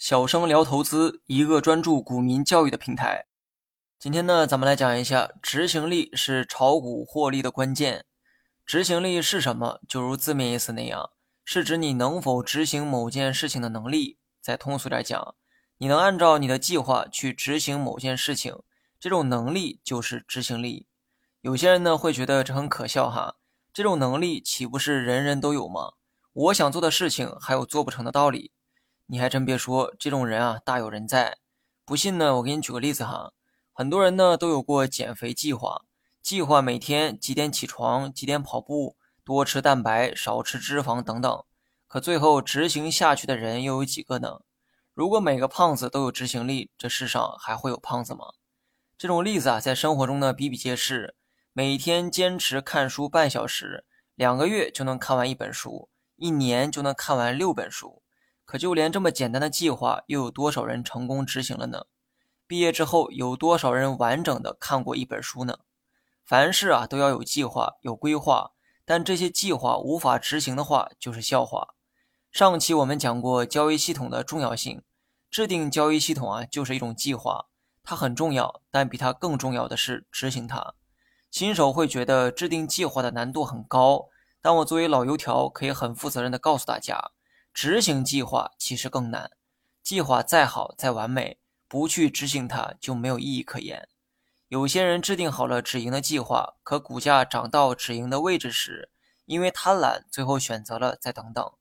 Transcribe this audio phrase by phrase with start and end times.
[0.00, 3.26] 小生聊投资，一个专注股民教育的平台。
[3.98, 8.06] 今天呢，咱们来讲一下，执行力是炒股获利的关键。
[8.64, 9.78] 执行力是什么？
[9.86, 11.10] 就如字面意思那样，
[11.44, 14.16] 是指你能否执行某件事情的能力。
[14.40, 15.34] 再通俗点讲，
[15.76, 18.56] 你能按照你的计划去执行某件事情，
[18.98, 20.86] 这种能力就是执行力。
[21.42, 23.36] 有些人呢会觉得这很可笑哈，
[23.70, 25.92] 这种能力岂不是人人都有吗？
[26.32, 28.52] 我想做的事情还有做不成的道理？
[29.12, 31.36] 你还真别说，这种人啊大有人在。
[31.84, 33.32] 不信呢，我给你举个例子哈。
[33.72, 35.82] 很多人呢都有过减肥计划，
[36.22, 41.42] 计划每天几点起床，几点跑步，多吃蛋白，少吃脂肪等等。
[41.88, 44.42] 可最后执行下去的人又有几个呢？
[44.94, 48.26] 如果每个胖子都有执行力，这世上还会有胖子吗？
[48.96, 51.16] 这种例子啊，在生活中呢比比皆是。
[51.52, 53.84] 每天坚持看书半小时，
[54.14, 58.04] 两个月就能看完一本书，一年就能看完六本书。
[58.50, 61.86] 可就连这么简单的计划，又有多少人成功执行了呢？
[62.48, 65.60] 毕业之后，有多少人完整的看过一本书呢？
[66.24, 68.50] 凡事啊都要有计划、有规划，
[68.84, 71.76] 但这些计划无法执行的话，就是笑话。
[72.32, 74.82] 上期我们讲过交易系统的重要性，
[75.30, 77.46] 制定交易系统啊就是一种计划，
[77.84, 80.74] 它很重要，但比它更重要的是执行它。
[81.30, 84.08] 新手会觉得制定计划的难度很高，
[84.42, 87.12] 但我作为老油条，可以很负责任的告诉大家。
[87.52, 89.30] 执行计划其实更难，
[89.82, 93.88] 计划再好再完美，不去执行它就没有意义可言。
[94.48, 98.90] 有些人制定好了止盈的计划，可股价涨到止盈的位置时，
[99.26, 101.52] 因为贪婪，最后选择了再等等。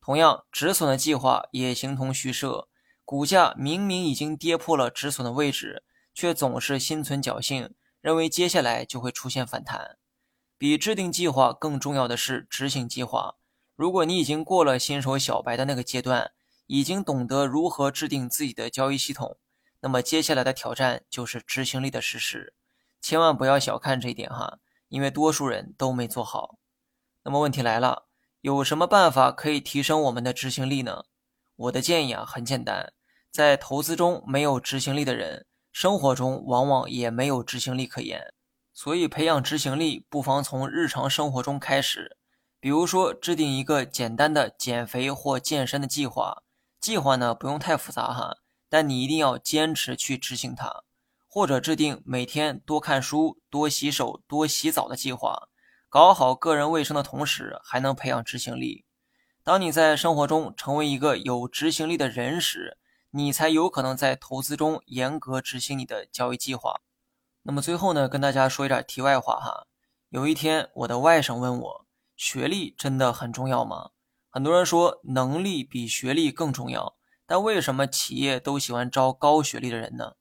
[0.00, 2.68] 同样，止损的计划也形同虚设，
[3.04, 5.82] 股价明明已经跌破了止损的位置，
[6.14, 9.96] 却总是心存侥幸，认为接下来就会出现反弹。
[10.56, 13.36] 比制定计划更重要的是执行计划。
[13.78, 16.32] 如果你已经过了新手小白的那个阶段，
[16.66, 19.36] 已经懂得如何制定自己的交易系统，
[19.82, 22.54] 那么接下来的挑战就是执行力的实施。
[23.00, 26.58] 千万不要小看这一点哈，因为多数人都没做好。
[27.22, 28.08] 那么问题来了，
[28.40, 31.04] 有什么办法可以提升我们的执行力呢？
[31.54, 32.92] 我的建议啊很简单，
[33.30, 38.34] 在投资中没有执行力的人，生活中往往也没有执行力可言。
[38.74, 42.16] 所以培养执行力，不妨从日常生活中开始。
[42.60, 46.42] 比如说，制定一个简单的减肥或健身的计划，
[46.80, 48.38] 计划呢不用太复杂哈，
[48.68, 50.82] 但你一定要坚持去执行它。
[51.30, 55.48] 或者制定每天多看书、多洗手、多洗澡的计划，
[55.88, 58.84] 搞好个人卫生的同时，还能培养执行力。
[59.44, 62.78] 当你在生活中成为一个有执行力的人时，
[63.10, 66.80] 你才有可能在投资中严格执行你的交易计划。
[67.42, 69.66] 那么最后呢，跟大家说一点题外话哈。
[70.08, 71.87] 有一天，我的外甥问我。
[72.18, 73.90] 学历真的很重要吗？
[74.28, 80.16] 很多人说能力比学历更重要，但为什么企业都喜欢招高学历的人呢？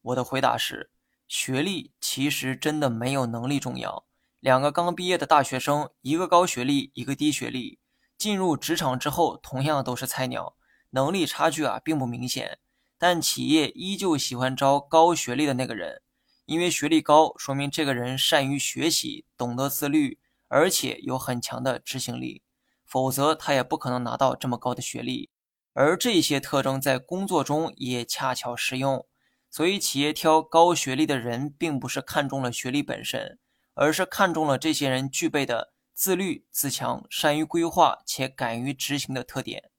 [0.00, 0.90] 我的回答是，
[1.28, 4.06] 学历其实真的没有能力重要。
[4.40, 7.78] 两个刚毕业的大学生，一个高学历，一个低学历，
[8.16, 10.56] 进入职场之后同样都是菜鸟，
[10.92, 12.58] 能力差距啊并不明显，
[12.96, 16.00] 但企业依旧喜欢招高学历的那个人，
[16.46, 20.18] 因为学历高说明这个人善于学习，懂得自律。
[20.48, 22.42] 而且有很强的执行力，
[22.84, 25.30] 否则他也不可能拿到这么高的学历。
[25.72, 29.06] 而这些特征在工作中也恰巧适用。
[29.50, 33.38] 所以，企业挑高学历的人，并不是看中了学历本身，
[33.74, 39.70] 而是看中了这些人具备的自律、自强、善于规划且敢于执行的特点。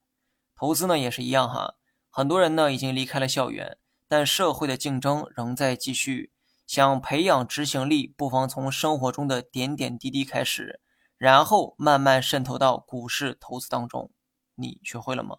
[0.55, 1.75] 投资呢也是一样哈，
[2.09, 3.77] 很多人呢已经离开了校园，
[4.07, 6.31] 但社会的竞争仍在继续。
[6.67, 10.81] 想培养执行力不妨从生活中的点点滴滴开始
[11.17, 14.11] 然后慢慢渗透到股市投资当中。
[14.55, 15.37] 你学会了吗？